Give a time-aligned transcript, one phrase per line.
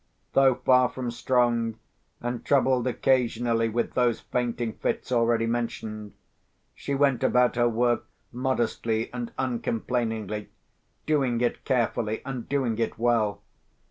[0.33, 1.77] Though far from strong,
[2.21, 6.13] and troubled occasionally with those fainting fits already mentioned,
[6.73, 10.49] she went about her work modestly and uncomplainingly,
[11.05, 13.43] doing it carefully, and doing it well.